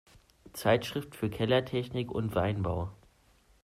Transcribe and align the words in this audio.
Zeitschrift 0.53 1.15
für 1.15 1.29
Kellertechnik 1.29 2.11
und 2.11 2.33
Weinbau". 2.33 2.89